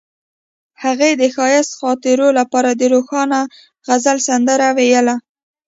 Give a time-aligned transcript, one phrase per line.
[0.83, 3.39] هغې د ښایسته خاطرو لپاره د روښانه
[3.87, 5.15] غزل سندره ویله.